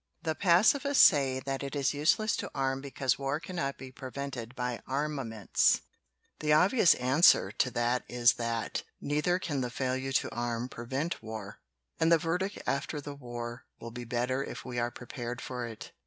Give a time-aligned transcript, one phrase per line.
[0.23, 4.55] "The pacifists say that it is useless to arm be cause war cannot be prevented
[4.55, 5.81] by armaments.
[6.39, 11.59] The obvious answer to that is that neither can the failure to arm prevent war.
[11.99, 15.91] And the verdict after the war will be better if we are prepared for it.